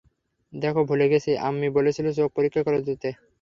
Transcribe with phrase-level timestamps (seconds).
[0.53, 3.09] দেখো ভুলে গেছি, আম্মি বলেছিলো চোখ পরীক্ষা করার জন্য যেতে।